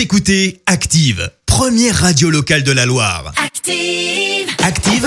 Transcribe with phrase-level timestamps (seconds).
[0.00, 3.34] Vous écoutez Active, première radio locale de la Loire.
[3.36, 4.48] Active.
[4.64, 5.06] Active,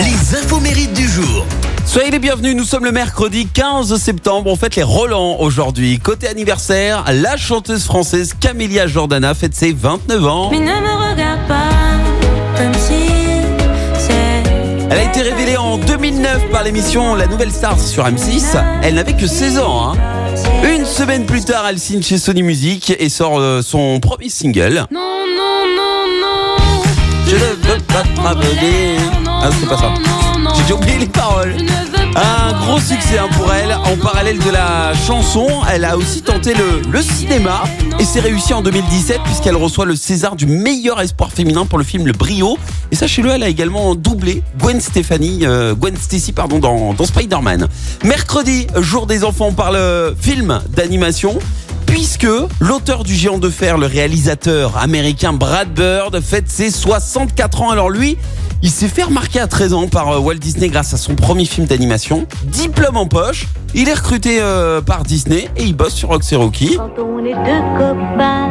[0.00, 1.44] les infos mérites du jour.
[1.84, 5.98] Soyez les bienvenus, nous sommes le mercredi 15 septembre, on fête les Roland aujourd'hui.
[5.98, 10.48] Côté anniversaire, la chanteuse française Camélia Jordana fête ses 29 ans.
[10.50, 10.60] Mais
[15.12, 18.56] été révélée en 2009 par l'émission La Nouvelle Star sur M6.
[18.82, 19.92] Elle n'avait que 16 ans.
[19.92, 19.96] hein.
[20.64, 24.86] Une semaine plus tard, elle signe chez Sony Music et sort euh, son premier single.
[24.90, 26.82] Non, non, non, non.
[27.26, 27.40] Je ne
[27.74, 28.96] veux pas travailler.
[29.26, 29.92] Ah, c'est pas ça.
[30.54, 31.56] J'ai déjà oublié les paroles.
[32.14, 33.72] Un gros succès hein, pour elle.
[33.72, 37.64] En parallèle de la chanson, elle a aussi tenté le, cinéma
[37.98, 41.84] et c'est réussi en 2017 puisqu'elle reçoit le César du meilleur espoir féminin pour le
[41.84, 42.58] film Le Brio.
[42.90, 47.68] Et sachez-le, elle a également doublé Gwen Stefani, euh, Gwen Stacy pardon dans, Spider-Man.
[48.04, 49.78] Mercredi, jour des enfants, on parle
[50.20, 51.38] film d'animation.
[51.86, 52.26] Puisque
[52.60, 57.70] l'auteur du géant de fer, le réalisateur américain Brad Bird, fête ses 64 ans.
[57.70, 58.16] Alors lui,
[58.62, 61.44] il s'est fait remarquer à 13 ans par euh, Walt Disney grâce à son premier
[61.44, 62.26] film d'animation.
[62.44, 66.76] Diplôme en poche, il est recruté euh, par Disney et il bosse sur Roxy Rocky.
[66.76, 68.48] Quand on est deux copains,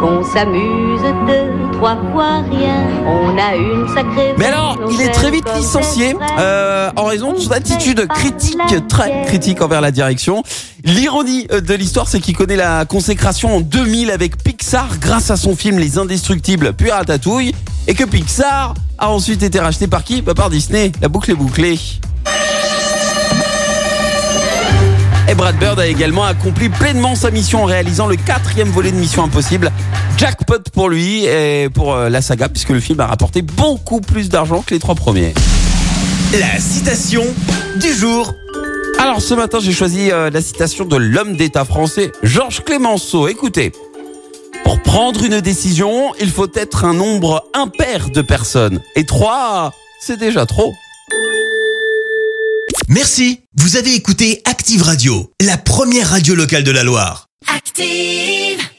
[0.00, 4.34] qu'on s'amuse deux, trois fois rien, on a une sacrée.
[4.38, 9.24] Mais alors, il est très vite licencié euh, en raison de son attitude critique, très
[9.26, 10.44] critique envers la direction.
[10.84, 15.56] L'ironie de l'histoire, c'est qu'il connaît la consécration en 2000 avec Pixar grâce à son
[15.56, 17.54] film Les Indestructibles puis Ratatouille
[17.86, 20.22] et que Pixar a ensuite été racheté par qui?
[20.22, 20.92] Bah, Par Disney.
[21.00, 21.78] La boucle est bouclée.
[25.28, 28.96] Et Brad Bird a également accompli pleinement sa mission en réalisant le quatrième volet de
[28.96, 29.72] Mission Impossible.
[30.18, 34.28] Jackpot pour lui et pour euh, la saga puisque le film a rapporté beaucoup plus
[34.28, 35.32] d'argent que les trois premiers.
[36.38, 37.24] La citation
[37.80, 38.34] du jour.
[38.98, 43.26] Alors ce matin j'ai choisi euh, la citation de l'homme d'État français Georges Clémenceau.
[43.26, 43.72] Écoutez,
[44.64, 48.80] pour prendre une décision, il faut être un nombre impair de personnes.
[48.96, 50.72] Et trois, c'est déjà trop.
[52.88, 53.40] Merci.
[53.56, 57.28] Vous avez écouté Active Radio, la première radio locale de la Loire.
[57.46, 58.71] Active.